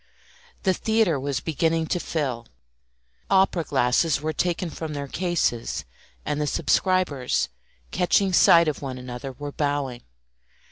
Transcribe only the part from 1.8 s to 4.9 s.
to fill; opera glasses were taken